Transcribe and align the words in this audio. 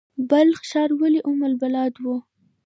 بلخ 0.29 0.59
ښار 0.69 0.89
ولې 0.99 1.19
ام 1.29 1.39
البلاد 1.49 1.93
و؟ 2.03 2.05